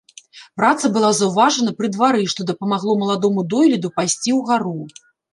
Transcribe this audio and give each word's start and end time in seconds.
Праца 0.59 0.85
была 0.93 1.09
заўважана 1.17 1.73
пры 1.81 1.89
двары, 1.95 2.23
што 2.33 2.41
дапамагло 2.51 2.95
маладому 3.01 3.43
дойліду 3.51 3.91
пайсці 3.99 4.29
ўгару. 4.39 4.73